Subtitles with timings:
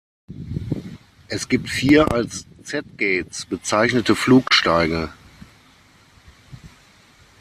[1.27, 5.13] Es gibt vier als „Z-Gates“ bezeichnete Flugsteige.